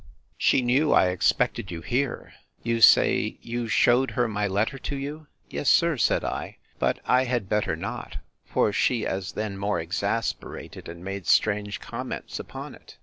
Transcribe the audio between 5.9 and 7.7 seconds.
said I; but I had